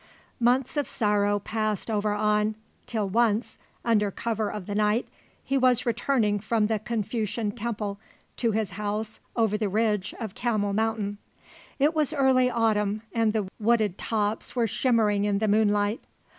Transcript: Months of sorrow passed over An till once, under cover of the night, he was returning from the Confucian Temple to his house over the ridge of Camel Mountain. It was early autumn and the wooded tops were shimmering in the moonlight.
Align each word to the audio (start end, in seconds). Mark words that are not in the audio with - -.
Months 0.39 0.77
of 0.77 0.87
sorrow 0.87 1.37
passed 1.37 1.91
over 1.91 2.15
An 2.15 2.55
till 2.87 3.07
once, 3.07 3.59
under 3.85 4.09
cover 4.09 4.51
of 4.51 4.65
the 4.65 4.73
night, 4.73 5.07
he 5.43 5.59
was 5.59 5.85
returning 5.85 6.39
from 6.39 6.65
the 6.65 6.79
Confucian 6.79 7.51
Temple 7.51 7.99
to 8.37 8.49
his 8.49 8.71
house 8.71 9.19
over 9.35 9.59
the 9.59 9.69
ridge 9.69 10.15
of 10.19 10.33
Camel 10.33 10.73
Mountain. 10.73 11.19
It 11.77 11.93
was 11.93 12.13
early 12.13 12.49
autumn 12.49 13.03
and 13.13 13.31
the 13.31 13.47
wooded 13.59 13.99
tops 13.99 14.55
were 14.55 14.65
shimmering 14.65 15.25
in 15.25 15.37
the 15.37 15.47
moonlight. 15.47 16.01